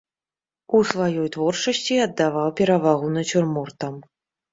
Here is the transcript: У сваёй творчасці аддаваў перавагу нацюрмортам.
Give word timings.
У 0.77 0.79
сваёй 0.91 1.27
творчасці 1.35 1.97
аддаваў 2.05 2.47
перавагу 2.61 3.07
нацюрмортам. 3.19 3.93